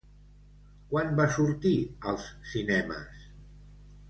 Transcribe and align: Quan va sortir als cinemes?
Quan 0.93 1.13
va 1.19 1.27
sortir 1.35 1.75
als 2.13 2.27
cinemes? 2.55 3.23